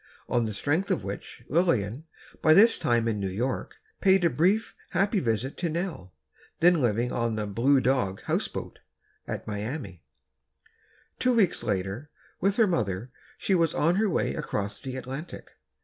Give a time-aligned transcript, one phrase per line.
[0.27, 2.05] On the strength of which, Lillian,
[2.41, 6.15] by this time in New York, paid a brief, happy visit to Nell,
[6.59, 8.79] then living on the "Blue Dog Houseboat,"
[9.27, 10.03] at Miami.
[11.19, 12.09] Two weeks later,
[12.39, 15.51] with her mother, she was on her way across the Atlantic.